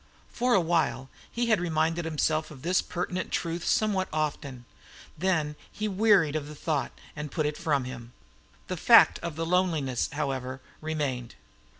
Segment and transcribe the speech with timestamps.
[0.33, 4.65] For a while he had reminded himself of this pertinent truth somewhat often;
[5.15, 8.11] then he wearied of the thought, and put it from him.
[8.67, 11.35] The fact of the loneliness, however, remained.